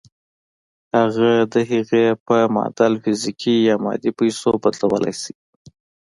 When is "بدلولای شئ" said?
4.63-5.33